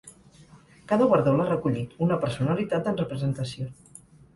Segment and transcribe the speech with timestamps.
[0.93, 3.73] Cada guardó l’ha recollit una personalitat en representació.